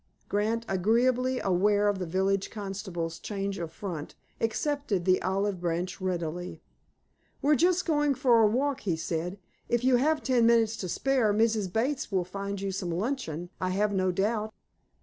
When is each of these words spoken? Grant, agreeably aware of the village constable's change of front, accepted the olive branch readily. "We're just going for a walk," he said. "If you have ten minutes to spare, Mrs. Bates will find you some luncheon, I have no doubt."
Grant, 0.27 0.65
agreeably 0.67 1.39
aware 1.41 1.87
of 1.87 1.99
the 1.99 2.07
village 2.07 2.49
constable's 2.49 3.19
change 3.19 3.59
of 3.59 3.71
front, 3.71 4.15
accepted 4.39 5.05
the 5.05 5.21
olive 5.21 5.59
branch 5.61 6.01
readily. 6.01 6.59
"We're 7.39 7.53
just 7.53 7.85
going 7.85 8.15
for 8.15 8.41
a 8.41 8.47
walk," 8.47 8.79
he 8.79 8.95
said. 8.95 9.37
"If 9.69 9.83
you 9.83 9.97
have 9.97 10.23
ten 10.23 10.47
minutes 10.47 10.75
to 10.77 10.89
spare, 10.89 11.31
Mrs. 11.35 11.71
Bates 11.71 12.11
will 12.11 12.25
find 12.25 12.59
you 12.59 12.71
some 12.71 12.89
luncheon, 12.89 13.51
I 13.61 13.69
have 13.69 13.93
no 13.93 14.11
doubt." 14.11 14.55